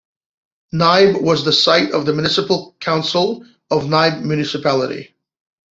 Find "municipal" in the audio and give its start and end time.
2.13-2.75